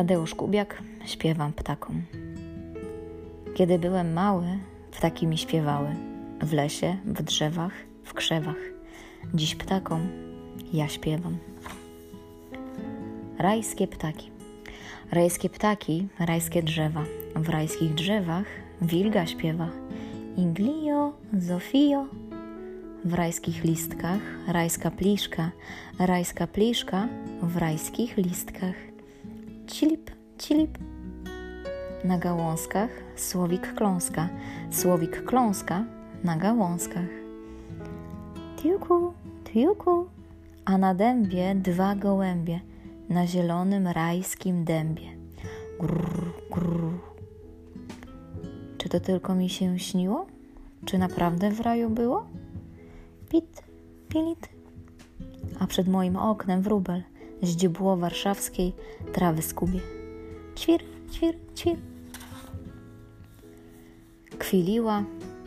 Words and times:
Tadeusz 0.00 0.34
Kubiak, 0.34 0.82
śpiewam 1.04 1.52
ptakom. 1.52 2.02
Kiedy 3.54 3.78
byłem 3.78 4.12
mały, 4.12 4.46
ptaki 4.90 5.26
mi 5.26 5.38
śpiewały. 5.38 5.88
W 6.42 6.52
lesie, 6.52 6.96
w 7.04 7.22
drzewach, 7.22 7.72
w 8.04 8.14
krzewach. 8.14 8.56
Dziś 9.34 9.54
ptakom 9.54 10.08
ja 10.72 10.88
śpiewam. 10.88 11.36
Rajskie 13.38 13.86
ptaki. 13.86 14.30
Rajskie 15.10 15.50
ptaki, 15.50 16.08
rajskie 16.18 16.62
drzewa. 16.62 17.04
W 17.36 17.48
rajskich 17.48 17.94
drzewach 17.94 18.46
wilga 18.82 19.26
śpiewa. 19.26 19.68
Inglio, 20.36 21.12
Zofio. 21.38 22.06
W 23.04 23.14
rajskich 23.14 23.64
listkach 23.64 24.20
rajska 24.48 24.90
pliszka, 24.90 25.50
rajska 25.98 26.46
pliszka 26.46 27.08
w 27.42 27.56
rajskich 27.56 28.16
listkach. 28.16 28.89
Cilip, 29.70 30.10
cilip. 30.38 30.78
Na 32.04 32.18
gałązkach 32.18 32.90
słowik 33.16 33.74
kląska, 33.74 34.28
słowik 34.70 35.24
kląska 35.24 35.84
na 36.24 36.36
gałązkach. 36.36 37.08
Tiuku, 38.56 39.12
tiuku, 39.44 40.06
a 40.64 40.78
na 40.78 40.94
dębie 40.94 41.54
dwa 41.54 41.94
gołębie, 41.94 42.60
na 43.08 43.26
zielonym 43.26 43.88
rajskim 43.88 44.64
dębie. 44.64 45.08
Grrr, 45.80 46.32
grrr. 46.50 46.98
Czy 48.78 48.88
to 48.88 49.00
tylko 49.00 49.34
mi 49.34 49.48
się 49.48 49.78
śniło? 49.78 50.26
Czy 50.84 50.98
naprawdę 50.98 51.50
w 51.50 51.60
raju 51.60 51.90
było? 51.90 52.26
Pit, 53.28 53.62
pilit. 54.08 54.48
A 55.60 55.66
przed 55.66 55.88
moim 55.88 56.16
oknem 56.16 56.62
wróbel 56.62 57.02
z 57.42 57.56
dziebło 57.56 57.96
warszawskiej 57.96 58.72
trawy 59.12 59.42
skubie. 59.42 59.80
Ćwir, 60.56 60.80
ćwir, 61.12 61.34
ćwir. 61.56 61.76
Kwiliła 64.38 65.04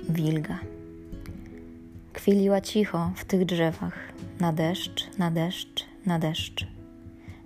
wilga. 0.10 0.60
Kwiliła 2.14 2.62
cicho 2.62 3.12
w 3.16 3.26
tych 3.26 3.46
drzewach, 3.46 4.00
na 4.40 4.54
deszcz, 4.54 5.18
na 5.18 5.32
deszcz, 5.32 5.86
na 6.06 6.20
deszcz. 6.20 6.68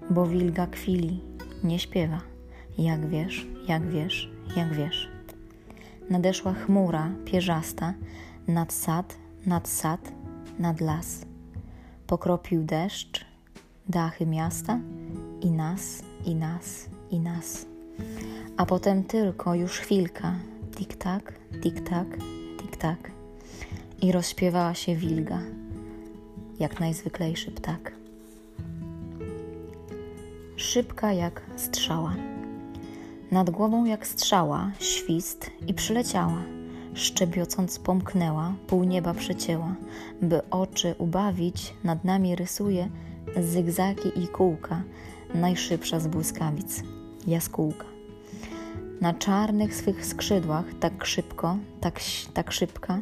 Bo 0.09 0.25
wilga 0.25 0.67
kwili, 0.67 1.19
nie 1.63 1.79
śpiewa, 1.79 2.21
jak 2.77 3.09
wiesz, 3.09 3.47
jak 3.67 3.89
wiesz, 3.89 4.29
jak 4.55 4.73
wiesz. 4.73 5.09
Nadeszła 6.09 6.53
chmura 6.53 7.11
pierzasta 7.25 7.93
nad 8.47 8.73
sad, 8.73 9.17
nad 9.45 9.69
sad, 9.69 10.11
nad 10.59 10.81
las. 10.81 11.25
Pokropił 12.07 12.63
deszcz, 12.63 13.25
dachy 13.89 14.25
miasta 14.25 14.79
i 15.41 15.51
nas, 15.51 16.03
i 16.25 16.35
nas, 16.35 16.89
i 17.11 17.19
nas. 17.19 17.65
A 18.57 18.65
potem 18.65 19.03
tylko 19.03 19.55
już 19.55 19.79
chwilka, 19.79 20.35
tik-tak, 20.75 21.33
tik-tak, 21.61 22.07
tik-tak. 22.57 23.11
I 24.01 24.11
rozśpiewała 24.11 24.73
się 24.73 24.95
wilga, 24.95 25.39
jak 26.59 26.79
najzwyklejszy 26.79 27.51
ptak. 27.51 27.91
Szybka 30.55 31.13
jak 31.13 31.41
strzała. 31.55 32.15
Nad 33.31 33.49
głową 33.49 33.85
jak 33.85 34.07
strzała, 34.07 34.71
świst 34.79 35.51
i 35.67 35.73
przyleciała. 35.73 36.43
Szczebiocąc 36.93 37.79
pomknęła, 37.79 38.53
pół 38.67 38.83
nieba 38.83 39.13
przecięła, 39.13 39.75
by 40.21 40.49
oczy 40.49 40.95
ubawić, 40.97 41.73
nad 41.83 42.03
nami 42.03 42.35
rysuje 42.35 42.89
zygzaki 43.35 44.23
i 44.23 44.27
kółka, 44.27 44.83
najszybsza 45.33 45.99
z 45.99 46.07
błyskawic, 46.07 46.83
jaskółka. 47.27 47.85
Na 49.01 49.13
czarnych 49.13 49.75
swych 49.75 50.05
skrzydłach 50.05 50.65
tak 50.79 51.05
szybko, 51.05 51.57
tak, 51.81 51.99
tak 52.33 52.51
szybka, 52.51 52.99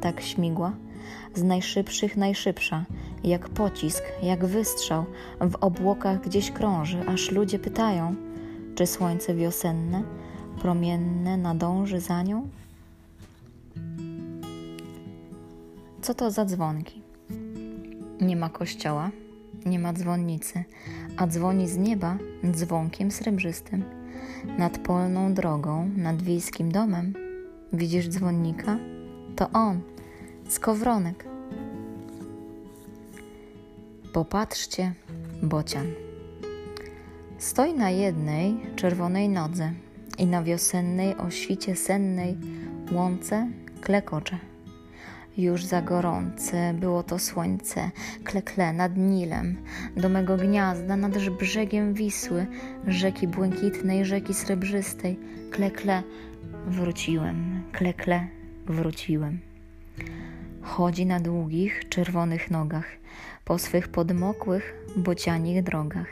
tak 0.00 0.20
śmigła, 0.20 0.72
z 1.34 1.42
najszybszych 1.42 2.16
najszybsza, 2.16 2.84
jak 3.24 3.48
pocisk, 3.48 4.04
jak 4.22 4.44
wystrzał, 4.44 5.04
w 5.40 5.56
obłokach 5.60 6.20
gdzieś 6.20 6.50
krąży, 6.50 7.08
aż 7.08 7.30
ludzie 7.30 7.58
pytają, 7.58 8.14
czy 8.74 8.86
słońce 8.86 9.34
wiosenne, 9.34 10.02
promienne 10.60 11.36
nadąży 11.36 12.00
za 12.00 12.22
nią? 12.22 12.48
Co 16.02 16.14
to 16.14 16.30
za 16.30 16.44
dzwonki? 16.44 17.02
Nie 18.20 18.36
ma 18.36 18.48
kościoła, 18.48 19.10
nie 19.66 19.78
ma 19.78 19.92
dzwonnicy, 19.92 20.64
a 21.16 21.26
dzwoni 21.26 21.68
z 21.68 21.76
nieba 21.76 22.16
dzwonkiem 22.50 23.10
srebrzystym. 23.10 23.84
Nad 24.58 24.78
polną 24.78 25.34
drogą, 25.34 25.90
nad 25.96 26.22
wiejskim 26.22 26.72
domem, 26.72 27.14
widzisz 27.72 28.08
dzwonnika? 28.08 28.78
To 29.36 29.50
on, 29.50 29.80
skowronek. 30.48 31.24
Popatrzcie, 34.12 34.92
bocian. 35.42 35.86
Stoi 37.38 37.74
na 37.74 37.90
jednej 37.90 38.56
czerwonej 38.76 39.28
nodze 39.28 39.72
i 40.18 40.26
na 40.26 40.42
wiosennej 40.42 41.16
o 41.16 41.30
świcie 41.30 41.76
sennej 41.76 42.36
łące 42.92 43.48
klekocze. 43.80 44.53
Już 45.36 45.64
za 45.64 45.82
gorące 45.82 46.74
było 46.74 47.02
to 47.02 47.18
słońce, 47.18 47.90
klekle 48.24 48.72
nad 48.72 48.96
Nilem, 48.96 49.56
do 49.96 50.08
mego 50.08 50.36
gniazda 50.36 50.96
nad 50.96 51.28
brzegiem 51.28 51.94
Wisły, 51.94 52.46
rzeki 52.86 53.28
błękitnej, 53.28 54.04
rzeki 54.04 54.34
srebrzystej, 54.34 55.18
klekle 55.50 56.02
wróciłem, 56.66 57.62
klekle 57.72 58.26
wróciłem. 58.66 59.40
Chodzi 60.62 61.06
na 61.06 61.20
długich, 61.20 61.88
czerwonych 61.88 62.50
nogach, 62.50 62.86
po 63.44 63.58
swych 63.58 63.88
podmokłych, 63.88 64.74
bocianich 64.96 65.62
drogach. 65.62 66.08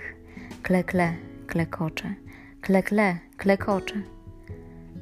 Klekle, 0.62 1.14
klekocze, 1.46 2.14
klekle, 2.60 3.16
klekocze. 3.36 4.11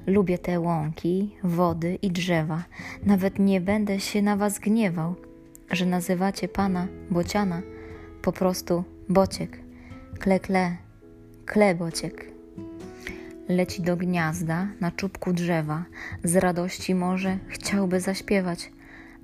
Lubię 0.07 0.39
te 0.39 0.61
łąki, 0.61 1.37
wody 1.45 1.99
i 2.03 2.11
drzewa. 2.11 2.65
Nawet 3.07 3.39
nie 3.39 3.61
będę 3.61 4.01
się 4.01 4.23
na 4.23 4.37
was 4.37 4.59
gniewał, 4.59 5.15
że 5.71 5.87
nazywacie 5.87 6.49
pana 6.49 6.87
bociana 7.11 7.63
po 8.23 8.33
prostu 8.33 8.85
bociek. 9.09 9.59
Kle, 10.19 10.41
kle, 10.41 10.77
kle 11.47 11.75
bociek. 11.75 12.31
Leci 13.49 13.83
do 13.83 13.97
gniazda 13.97 14.69
na 14.81 14.91
czubku 14.91 15.33
drzewa. 15.33 15.85
Z 16.25 16.37
radości 16.37 16.95
może 16.95 17.39
chciałby 17.49 18.01
zaśpiewać, 18.01 18.73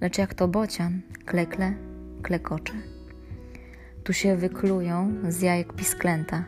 lecz 0.01 0.19
jak 0.19 0.35
to 0.35 0.49
bocian, 0.49 1.01
klekle, 1.25 1.73
klekocze. 2.23 2.75
Tu 4.05 4.13
się 4.13 4.37
wyklują 4.37 5.15
z 5.29 5.41
jajek 5.41 5.73
pisklęta. 5.73 6.45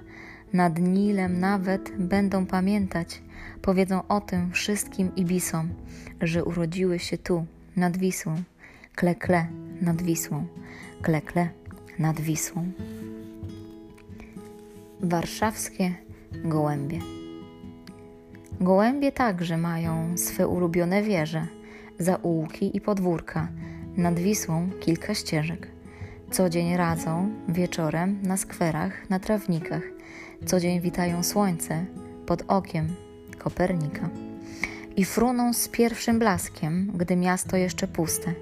Nad 0.53 0.79
Nilem 0.79 1.41
nawet 1.41 1.93
będą 1.99 2.47
pamiętać, 2.47 3.23
powiedzą 3.63 4.09
o 4.09 4.21
tym 4.21 4.53
wszystkim 4.53 5.15
Ibisom, 5.17 5.69
że 6.21 6.45
urodziły 6.45 6.99
się 6.99 7.19
tu, 7.19 7.47
nad 7.77 7.97
Wisłą, 7.97 8.43
klekle 8.95 9.47
nad 9.81 10.03
Wisłą, 10.03 10.47
klekle 11.03 11.49
nad 11.99 12.21
Wisłą. 12.21 12.73
Warszawskie 15.01 15.95
gołębie. 16.45 16.99
Gołębie 18.61 19.13
także 19.13 19.57
mają 19.57 20.19
swe 20.19 20.49
ulubione 20.49 21.03
wieże, 21.03 21.47
zaułki 21.99 22.77
i 22.77 22.81
podwórka, 22.81 23.49
nad 23.97 24.19
Wisłą 24.19 24.71
kilka 24.81 25.15
ścieżek. 25.15 25.69
Co 26.31 26.49
dzień 26.49 26.77
radzą 26.77 27.31
wieczorem 27.49 28.23
na 28.23 28.37
skwerach, 28.37 29.11
na 29.11 29.19
trawnikach. 29.19 29.83
Co 30.47 30.61
dzień 30.61 30.81
witają 30.81 31.23
słońce 31.23 31.85
pod 32.27 32.43
okiem 32.49 32.95
Kopernika. 33.49 34.09
I 34.97 35.05
fruną 35.05 35.53
z 35.53 35.69
pierwszym 35.69 36.19
blaskiem, 36.19 36.93
gdy 36.95 37.17
miasto 37.17 37.57
jeszcze 37.57 37.89
puste. 37.89 38.35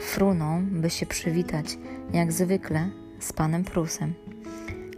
Fruną, 0.00 0.66
by 0.70 0.90
się 0.90 1.06
przywitać, 1.06 1.78
jak 2.12 2.32
zwykle, 2.32 2.90
z 3.18 3.32
panem 3.32 3.64
Prusem. 3.64 4.14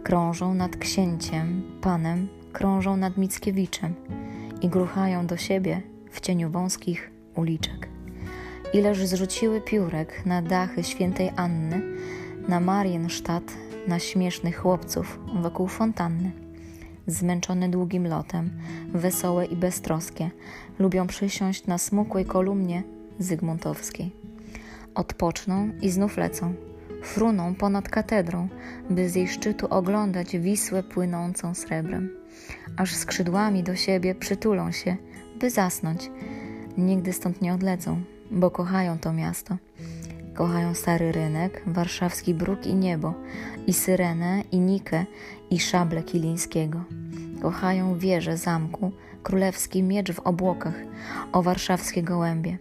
Krążą 0.03 0.53
nad 0.53 0.77
księciem, 0.77 1.63
panem, 1.81 2.27
krążą 2.53 2.97
nad 2.97 3.17
Mickiewiczem 3.17 3.93
i 4.61 4.69
gruchają 4.69 5.27
do 5.27 5.37
siebie 5.37 5.81
w 6.11 6.21
cieniu 6.21 6.49
wąskich 6.49 7.11
uliczek. 7.35 7.87
Ileż 8.73 9.07
zrzuciły 9.07 9.61
piórek 9.61 10.25
na 10.25 10.41
dachy 10.41 10.83
świętej 10.83 11.31
Anny, 11.35 11.81
na 12.47 12.59
Marienstadt, 12.59 13.53
na 13.87 13.99
śmiesznych 13.99 14.57
chłopców 14.57 15.19
wokół 15.41 15.67
fontanny 15.67 16.44
zmęczone 17.07 17.69
długim 17.69 18.07
lotem, 18.07 18.49
wesołe 18.93 19.45
i 19.45 19.55
beztroskie, 19.55 20.29
lubią 20.79 21.07
przysiąść 21.07 21.67
na 21.67 21.77
smukłej 21.77 22.25
kolumnie 22.25 22.83
Zygmuntowskiej. 23.19 24.11
Odpoczną 24.95 25.69
i 25.81 25.89
znów 25.89 26.17
lecą, 26.17 26.53
fruną 27.03 27.55
ponad 27.55 27.89
katedrą, 27.89 28.47
by 28.89 29.09
z 29.09 29.15
jej 29.15 29.27
szczytu 29.27 29.67
oglądać 29.69 30.37
Wisłę 30.37 30.83
płynącą 30.83 31.53
srebrem. 31.53 32.09
aż 32.77 32.95
skrzydłami 32.95 33.63
do 33.63 33.75
siebie 33.75 34.15
przytulą 34.15 34.71
się, 34.71 34.97
by 35.39 35.49
zasnąć. 35.49 36.11
Nigdy 36.77 37.13
stąd 37.13 37.41
nie 37.41 37.53
odlecą, 37.53 38.01
bo 38.31 38.51
kochają 38.51 38.99
to 38.99 39.13
miasto. 39.13 39.57
Kochają 40.35 40.73
stary 40.73 41.11
rynek, 41.11 41.61
warszawski 41.67 42.33
bruk 42.33 42.67
i 42.67 42.75
niebo, 42.75 43.13
i 43.67 43.73
syrenę, 43.73 44.43
i 44.51 44.59
nikę, 44.59 45.05
i 45.49 45.59
szable 45.59 46.03
Kilińskiego. 46.03 46.83
Kochają 47.41 47.97
wieże 47.97 48.37
zamku, 48.37 48.91
królewski 49.23 49.83
miecz 49.83 50.11
w 50.11 50.19
obłokach, 50.19 50.75
o 51.31 51.43
warszawskie 51.43 52.03
gołębie. 52.03 52.57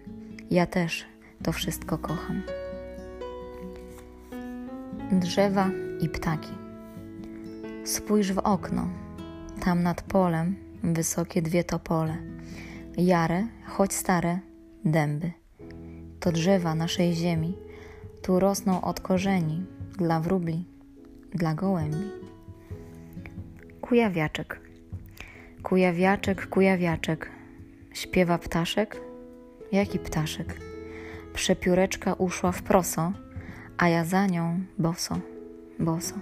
Ja 0.51 0.67
też 0.67 1.05
to 1.43 1.53
wszystko 1.53 1.99
kocham. 1.99 2.43
Drzewa 5.13 5.71
i 6.01 6.09
ptaki. 6.09 6.53
Spójrz 7.85 8.33
w 8.33 8.39
okno, 8.39 8.89
tam 9.61 9.83
nad 9.83 10.03
polem 10.03 10.57
wysokie 10.83 11.43
dwie 11.43 11.65
topole, 11.65 12.17
jare, 12.97 13.47
choć 13.67 13.93
stare, 13.93 14.39
dęby. 14.85 15.44
To 16.25 16.33
drzewa 16.33 16.75
naszej 16.75 17.15
ziemi, 17.15 17.57
tu 18.23 18.41
rosną 18.41 18.81
od 18.81 19.01
korzeni 19.01 19.67
dla 19.99 20.21
wróbli, 20.21 20.65
dla 21.35 21.55
gołębi. 21.55 22.11
Kujawiaczek. 23.81 24.61
Kujawiaczek, 25.63 26.47
kujawiaczek. 26.49 27.31
Śpiewa 27.93 28.39
ptaszek? 28.39 29.01
Jaki 29.73 29.99
ptaszek? 29.99 30.61
Przepióreczka 31.35 32.15
uszła 32.15 32.53
w 32.53 32.63
proso, 32.63 33.13
a 33.77 33.89
ja 33.89 34.05
za 34.05 34.27
nią 34.27 34.61
boso, 34.79 35.19
boso. 35.79 36.15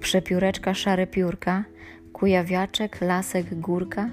Przepióreczka 0.00 0.74
szare 0.74 1.06
piórka, 1.06 1.64
kujawiaczek, 2.12 3.00
lasek, 3.00 3.60
górka, 3.60 4.10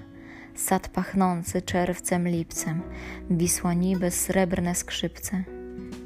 sad 0.56 0.88
pachnący 0.88 1.62
czerwcem, 1.62 2.28
lipcem, 2.28 2.82
Wisła 3.30 3.74
niby 3.74 4.12
srebrne 4.12 4.76
skrzypce 4.76 5.44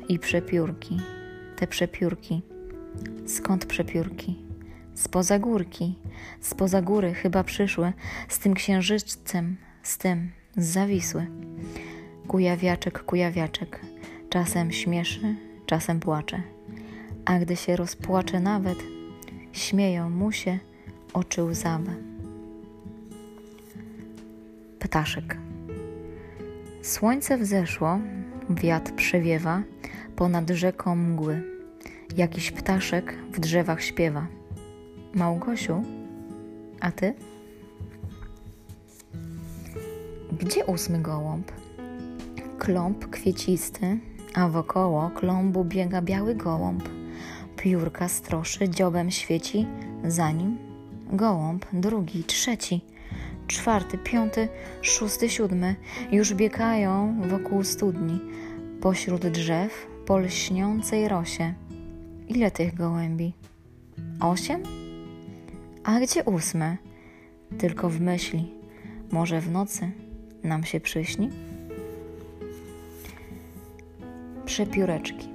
i 0.09 0.19
przepiórki, 0.19 0.99
te 1.55 1.67
przepiórki. 1.67 2.41
Skąd 3.25 3.65
przepiórki? 3.65 4.47
Spoza 4.95 5.39
górki, 5.39 5.99
spoza 6.41 6.81
góry 6.81 7.13
chyba 7.13 7.43
przyszły, 7.43 7.93
z 8.29 8.39
tym 8.39 8.53
księżycem, 8.53 9.57
z 9.83 9.97
tym, 9.97 10.31
zawisły. 10.57 11.27
Kujawiaczek, 12.27 13.03
kujawiaczek, 13.03 13.81
czasem 14.29 14.71
śmieszy, 14.71 15.35
czasem 15.65 15.99
płacze. 15.99 16.41
A 17.25 17.39
gdy 17.39 17.55
się 17.55 17.75
rozpłacze 17.75 18.39
nawet, 18.39 18.77
śmieją 19.51 20.09
mu 20.09 20.31
się 20.31 20.59
oczy 21.13 21.43
łzawe. 21.43 22.06
Ptaszek. 24.97 25.37
Słońce 26.81 27.37
wzeszło, 27.37 27.99
wiatr 28.49 28.95
przewiewa 28.95 29.61
ponad 30.15 30.49
rzeką 30.49 30.95
mgły. 30.95 31.43
Jakiś 32.15 32.51
ptaszek 32.51 33.15
w 33.31 33.39
drzewach 33.39 33.83
śpiewa. 33.83 34.27
Małgosiu, 35.13 35.83
a 36.79 36.91
ty? 36.91 37.13
Gdzie 40.39 40.65
ósmy 40.65 40.99
gołąb? 40.99 41.51
Kląb 42.59 43.09
kwiecisty, 43.09 43.99
a 44.33 44.47
wokoło 44.47 45.09
kląbu 45.09 45.63
biega 45.65 46.01
biały 46.01 46.35
gołąb. 46.35 46.89
Piórka 47.57 48.07
stroszy, 48.07 48.69
dziobem 48.69 49.11
świeci, 49.11 49.67
za 50.03 50.31
nim 50.31 50.57
gołąb, 51.11 51.65
drugi, 51.73 52.23
trzeci, 52.23 52.81
czwarty, 53.47 53.97
piąty, 53.97 54.47
szósty, 54.81 55.29
siódmy 55.29 55.75
już 56.11 56.33
biegają 56.33 57.21
wokół 57.29 57.63
studni, 57.63 58.19
pośród 58.81 59.27
drzew, 59.27 59.87
po 60.05 60.17
lśniącej 60.17 61.07
rosie. 61.07 61.53
Ile 62.27 62.51
tych 62.51 62.75
gołębi? 62.75 63.33
Osiem? 64.19 64.63
A 65.83 65.99
gdzie 65.99 66.23
ósme? 66.23 66.77
Tylko 67.57 67.89
w 67.89 68.01
myśli, 68.01 68.51
może 69.11 69.41
w 69.41 69.51
nocy 69.51 69.91
nam 70.43 70.63
się 70.63 70.79
przyśni? 70.79 71.29
Przepióreczki. 74.45 75.29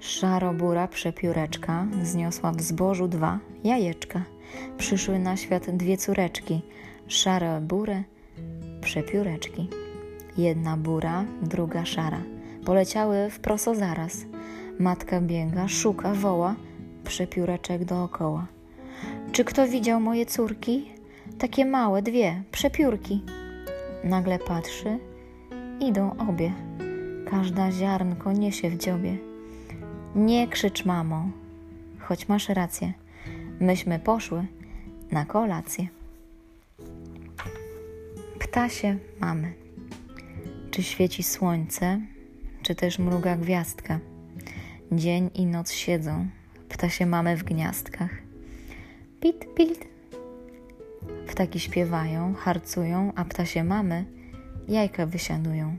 Szarobura 0.00 0.88
przepióreczka 0.88 1.86
zniosła 2.02 2.52
w 2.52 2.62
zbożu 2.62 3.08
dwa 3.08 3.38
jajeczka. 3.64 4.33
Przyszły 4.78 5.18
na 5.18 5.36
świat 5.36 5.70
dwie 5.70 5.96
córeczki, 5.96 6.62
szare 7.08 7.60
bury, 7.60 8.04
przepióreczki. 8.80 9.68
Jedna 10.38 10.76
bura, 10.76 11.24
druga 11.42 11.84
szara. 11.84 12.20
Poleciały 12.64 13.30
w 13.30 13.40
proso 13.40 13.74
zaraz. 13.74 14.24
Matka 14.78 15.20
biega, 15.20 15.68
szuka, 15.68 16.14
woła, 16.14 16.54
przepióreczek 17.04 17.84
dookoła. 17.84 18.46
Czy 19.32 19.44
kto 19.44 19.68
widział 19.68 20.00
moje 20.00 20.26
córki? 20.26 20.90
Takie 21.38 21.64
małe, 21.64 22.02
dwie, 22.02 22.42
przepiórki. 22.52 23.22
Nagle 24.04 24.38
patrzy, 24.38 24.98
idą 25.80 26.16
obie. 26.28 26.52
Każda 27.30 27.72
ziarnko 27.72 28.32
niesie 28.32 28.70
w 28.70 28.78
dziobie. 28.78 29.16
Nie 30.16 30.48
krzycz, 30.48 30.84
mamo, 30.84 31.28
choć 32.00 32.28
masz 32.28 32.48
rację. 32.48 32.92
Myśmy 33.60 33.98
poszły 33.98 34.46
na 35.14 35.24
kolację. 35.24 35.86
Ptasie 38.38 38.98
mamy. 39.20 39.52
Czy 40.70 40.82
świeci 40.82 41.22
słońce, 41.22 42.00
czy 42.62 42.74
też 42.74 42.98
mruga 42.98 43.36
gwiazdka? 43.36 43.98
Dzień 44.92 45.30
i 45.34 45.46
noc 45.46 45.72
siedzą, 45.72 46.26
ptasie 46.68 47.06
mamy 47.06 47.36
w 47.36 47.44
gniazdkach. 47.44 48.10
Pit, 49.20 49.54
pit. 49.54 49.88
Ptaki 51.28 51.60
śpiewają, 51.60 52.34
harcują, 52.34 53.12
a 53.16 53.24
ptasie 53.24 53.64
mamy 53.64 54.04
jajka 54.68 55.06
wysiadują 55.06 55.76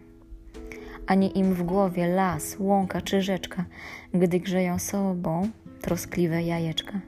ani 1.08 1.38
im 1.40 1.54
w 1.54 1.64
głowie 1.64 2.08
las, 2.08 2.56
łąka 2.60 3.02
czy 3.02 3.22
rzeczka, 3.22 3.66
gdy 4.14 4.40
grzeją 4.40 4.80
sobą 4.80 5.50
troskliwe 5.82 6.44
jajeczka. 6.44 7.00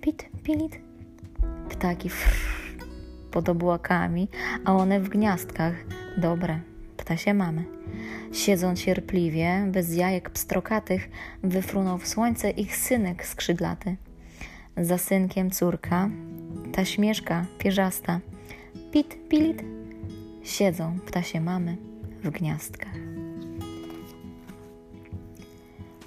Pit, 0.00 0.28
pilit, 0.42 0.89
ptaki 1.80 2.08
frr, 2.08 2.36
pod 3.30 3.48
a 4.64 4.76
one 4.76 5.00
w 5.00 5.08
gniazdkach, 5.08 5.74
dobre, 6.16 6.60
ptasie 6.96 7.34
mamy. 7.34 7.64
Siedzą 8.32 8.74
cierpliwie, 8.74 9.66
bez 9.72 9.94
jajek 9.94 10.30
pstrokatych, 10.30 11.10
wyfrunął 11.42 11.98
w 11.98 12.08
słońce 12.08 12.50
ich 12.50 12.76
synek 12.76 13.26
skrzydlaty. 13.26 13.96
Za 14.76 14.98
synkiem 14.98 15.50
córka, 15.50 16.10
ta 16.72 16.84
śmieszka 16.84 17.46
pierzasta, 17.58 18.20
pit, 18.92 19.28
pilit, 19.28 19.62
siedzą 20.44 20.98
ptasie 21.06 21.40
mamy 21.40 21.76
w 22.22 22.30
gniazdkach 22.30 22.94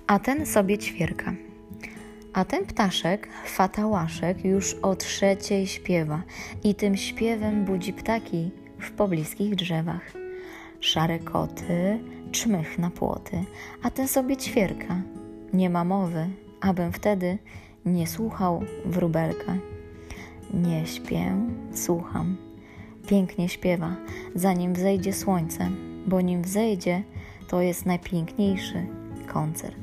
a 0.08 0.20
ten 0.20 0.46
sobie 0.46 0.78
ćwierka. 0.78 1.34
A 2.34 2.46
ten 2.46 2.66
ptaszek, 2.66 3.28
fatałaszek, 3.46 4.46
już 4.46 4.74
o 4.74 4.96
trzeciej 4.96 5.68
śpiewa 5.68 6.24
i 6.64 6.76
tym 6.76 6.98
śpiewem 6.98 7.66
budzi 7.66 7.94
ptaki 7.94 8.52
w 8.80 8.92
pobliskich 8.92 9.56
drzewach. 9.56 10.14
Szare 10.80 11.20
koty, 11.20 12.00
czmych 12.32 12.80
na 12.80 12.90
płoty, 12.90 13.44
a 13.84 13.90
ten 13.90 14.08
sobie 14.08 14.38
ćwierka. 14.38 15.02
Nie 15.54 15.70
ma 15.70 15.84
mowy, 15.84 16.30
abym 16.62 16.92
wtedy 16.92 17.38
nie 17.86 18.08
słuchał 18.08 18.64
wróbelka. 18.86 19.56
Nie 20.54 20.86
śpię, 20.86 21.36
słucham. 21.74 22.38
Pięknie 23.08 23.50
śpiewa, 23.50 23.96
zanim 24.36 24.74
wzejdzie 24.74 25.14
słońce, 25.14 25.70
bo 26.08 26.22
nim 26.22 26.42
wzejdzie, 26.42 27.04
to 27.48 27.62
jest 27.62 27.86
najpiękniejszy 27.86 28.86
koncert 29.28 29.83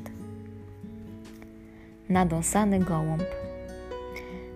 nadąsany 2.11 2.79
gołąb. 2.79 3.23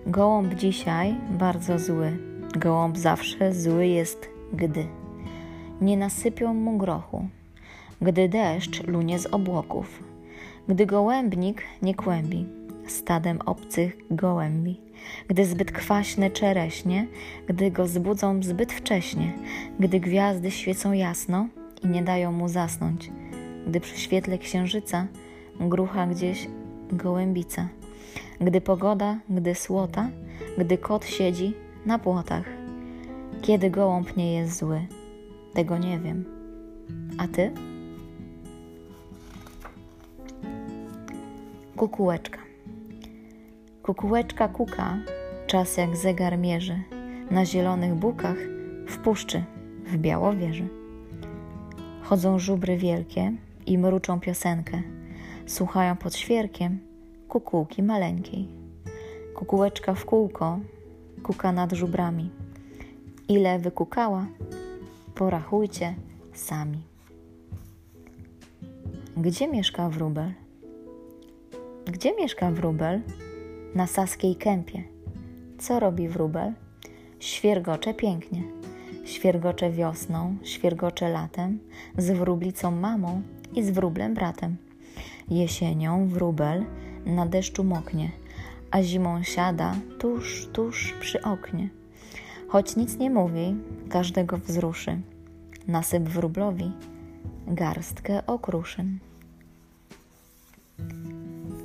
Gołąb 0.07 0.53
dzisiaj 0.53 1.15
bardzo 1.29 1.79
zły. 1.79 2.17
Gołąb 2.57 2.97
zawsze 2.97 3.53
zły 3.53 3.87
jest, 3.87 4.29
gdy 4.53 4.85
nie 5.81 5.97
nasypią 5.97 6.53
mu 6.53 6.77
grochu, 6.77 7.27
gdy 8.01 8.29
deszcz 8.29 8.87
lunie 8.87 9.19
z 9.19 9.25
obłoków, 9.25 10.03
gdy 10.67 10.85
gołębnik 10.85 11.61
nie 11.81 11.95
kłębi 11.95 12.45
stadem 12.87 13.41
obcych 13.41 13.97
gołębi, 14.11 14.79
gdy 15.27 15.45
zbyt 15.45 15.71
kwaśne 15.71 16.31
czereśnie, 16.31 17.07
gdy 17.47 17.71
go 17.71 17.87
zbudzą 17.87 18.43
zbyt 18.43 18.73
wcześnie, 18.73 19.33
gdy 19.79 19.99
gwiazdy 19.99 20.51
świecą 20.51 20.91
jasno 20.91 21.47
i 21.83 21.87
nie 21.87 22.03
dają 22.03 22.31
mu 22.31 22.47
zasnąć, 22.47 23.11
gdy 23.67 23.79
przy 23.79 23.97
świetle 23.97 24.37
księżyca 24.37 25.07
grucha 25.59 26.07
gdzieś 26.07 26.47
gołębica, 26.91 27.69
Gdy 28.41 28.61
pogoda, 28.61 29.19
gdy 29.29 29.55
słota, 29.55 30.09
gdy 30.57 30.77
kot 30.77 31.05
siedzi 31.05 31.53
na 31.85 31.99
płotach. 31.99 32.45
Kiedy 33.41 33.69
gołąb 33.69 34.17
nie 34.17 34.33
jest 34.33 34.59
zły, 34.59 34.81
tego 35.53 35.77
nie 35.77 35.99
wiem. 35.99 36.25
A 37.17 37.27
ty? 37.27 37.51
Kukułeczka. 41.75 42.39
Kukułeczka 43.83 44.47
kuka, 44.47 44.97
czas 45.47 45.77
jak 45.77 45.95
zegar 45.95 46.37
mierzy, 46.37 46.79
na 47.31 47.45
zielonych 47.45 47.95
bukach, 47.95 48.37
w 48.87 48.97
puszczy, 48.97 49.43
w 49.85 49.97
białowieży. 49.97 50.67
Chodzą 52.01 52.39
żubry 52.39 52.77
wielkie 52.77 53.31
i 53.65 53.77
mruczą 53.77 54.19
piosenkę, 54.19 54.81
słuchają 55.45 55.95
pod 55.95 56.15
świerkiem 56.15 56.79
kukułki 57.27 57.83
maleńkiej. 57.83 58.47
Kukułeczka 59.35 59.93
w 59.93 60.05
kółko 60.05 60.59
kuka 61.25 61.51
nad 61.51 61.73
żubrami. 61.73 62.29
Ile 63.27 63.59
wykukała, 63.59 64.25
porachujcie 65.15 65.95
sami. 66.33 66.81
Gdzie 69.17 69.47
mieszka 69.47 69.89
wróbel? 69.89 70.31
Gdzie 71.85 72.15
mieszka 72.15 72.51
wróbel? 72.51 73.01
Na 73.75 73.87
Saskiej 73.87 74.35
Kępie. 74.35 74.83
Co 75.57 75.79
robi 75.79 76.07
wróbel? 76.07 76.53
Świergocze 77.19 77.93
pięknie. 77.93 78.43
Świergocze 79.05 79.71
wiosną, 79.71 80.35
świergocze 80.43 81.09
latem, 81.09 81.59
z 81.97 82.11
wróblicą 82.11 82.71
mamą 82.71 83.21
i 83.53 83.63
z 83.63 83.69
wróblem 83.69 84.13
bratem. 84.13 84.55
Jesienią 85.29 86.07
wróbel 86.07 86.65
na 87.05 87.25
deszczu 87.25 87.63
moknie, 87.63 88.11
a 88.71 88.83
zimą 88.83 89.23
siada 89.23 89.75
tuż, 89.99 90.47
tuż 90.53 90.93
przy 90.99 91.21
oknie. 91.21 91.69
Choć 92.47 92.75
nic 92.75 92.97
nie 92.97 93.09
mówi, 93.09 93.55
każdego 93.89 94.37
wzruszy. 94.37 94.97
Nasyp 95.67 96.03
wróblowi 96.03 96.71
garstkę 97.47 98.25
okruszyn. 98.27 98.99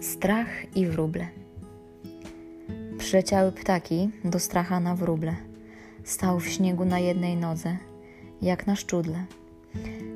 Strach 0.00 0.76
i 0.76 0.86
wróble. 0.86 1.26
Przyleciały 2.98 3.52
ptaki 3.52 4.10
do 4.24 4.38
stracha 4.38 4.80
na 4.80 4.94
wróble. 4.94 5.36
Stał 6.04 6.40
w 6.40 6.48
śniegu 6.48 6.84
na 6.84 6.98
jednej 6.98 7.36
nodze, 7.36 7.76
jak 8.42 8.66
na 8.66 8.76
szczudle. 8.76 9.24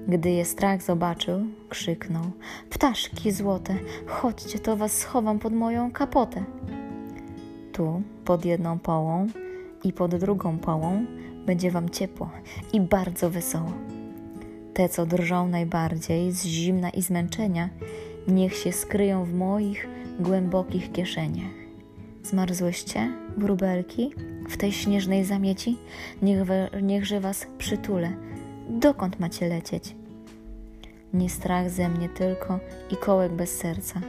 Gdy 0.09 0.31
je 0.31 0.45
strach 0.45 0.83
zobaczył, 0.83 1.41
krzyknął: 1.69 2.25
Ptaszki 2.71 3.33
złote, 3.33 3.75
chodźcie, 4.07 4.59
to 4.59 4.77
was 4.77 4.99
schowam 4.99 5.39
pod 5.39 5.53
moją 5.53 5.93
kapotę. 5.93 6.45
Tu, 7.73 8.03
pod 8.25 8.45
jedną 8.45 8.79
połą 8.79 9.27
i 9.85 9.93
pod 9.93 10.17
drugą 10.17 10.59
połą, 10.59 11.07
będzie 11.47 11.71
wam 11.71 11.91
ciepło 11.91 12.31
i 12.73 12.81
bardzo 12.81 13.31
wesoło. 13.31 13.73
Te, 14.75 14.89
co 14.89 15.07
drżą 15.07 15.49
najbardziej 15.49 16.33
z 16.33 16.45
zimna 16.45 16.91
i 16.91 17.03
zmęczenia, 17.03 17.69
niech 18.29 18.57
się 18.57 18.73
skryją 18.73 19.25
w 19.25 19.35
moich 19.35 19.89
głębokich 20.21 20.93
kieszeniach. 20.93 21.53
Zmarzłyście, 22.23 23.13
wróbelki, 23.37 24.15
w 24.49 24.57
tej 24.57 24.73
śnieżnej 24.73 25.25
zamieci? 25.25 25.79
Niech 26.23 26.45
we, 26.45 26.71
niechże 26.83 27.21
was 27.21 27.47
przytulę. 27.59 28.13
Dokąd 28.69 29.21
macie 29.21 29.49
lecieć? 29.49 29.97
Nie 31.15 31.31
strach 31.31 31.71
ze 31.71 31.89
mnie 31.89 32.09
tylko 32.09 32.59
i 32.91 32.97
kołek 32.97 33.33
bez 33.33 33.57
serca. 33.57 34.01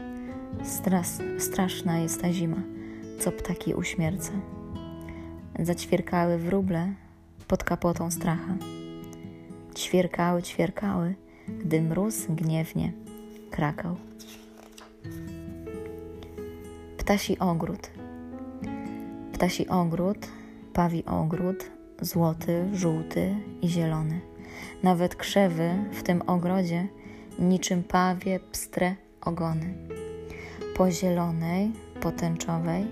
Stras, 0.64 1.22
straszna 1.38 2.00
jest 2.00 2.22
ta 2.22 2.34
zima, 2.34 2.62
co 3.20 3.32
ptaki 3.32 3.74
uśmierca. 3.74 4.32
Zaćwierkały 5.60 6.38
wróble 6.38 6.94
pod 7.48 7.64
kapotą 7.64 8.12
stracha. 8.12 8.56
Ćwierkały, 9.76 10.44
ćwierkały, 10.44 11.16
gdy 11.48 11.82
mróz 11.82 12.26
gniewnie 12.30 12.94
krakał. 13.52 13.96
Ptasi 16.98 17.40
ogród. 17.40 17.90
Ptasi 19.34 19.68
ogród, 19.68 20.28
pawi 20.74 21.06
ogród, 21.06 21.72
złoty, 22.02 22.66
żółty 22.74 23.36
i 23.62 23.68
zielony. 23.68 24.35
Nawet 24.84 25.16
krzewy 25.16 25.70
w 25.92 26.04
tym 26.04 26.22
ogrodzie 26.22 26.88
niczym 27.40 27.84
pawie 27.84 28.40
pstre 28.52 28.96
ogony. 29.22 29.74
Po 30.78 30.92
zielonej, 30.92 31.72
potęczowej, 32.02 32.86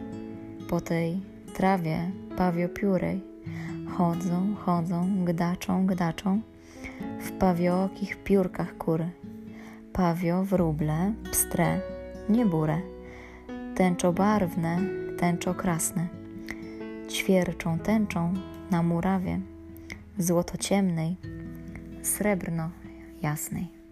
po 0.70 0.82
tej 0.82 1.22
trawie 1.54 2.12
pawiopiórej 2.38 3.22
chodzą, 3.98 4.56
chodzą, 4.56 5.26
gdaczą, 5.26 5.86
gdaczą 5.86 6.42
w 7.20 7.32
pawiokich 7.32 8.24
piórkach 8.24 8.78
kury. 8.78 9.10
Pawio, 9.94 10.44
wróble, 10.44 11.14
pstre, 11.32 11.82
nieburę, 12.30 12.82
tęczobarwne, 13.76 14.80
tęczokrasne, 15.20 16.08
ćwierczą 17.10 17.80
tęczą 17.80 18.34
na 18.72 18.84
murawie, 18.84 19.40
złoto 20.18 20.58
ciemnej, 20.58 21.16
srebrno 22.04 22.72
jasnej. 23.22 23.83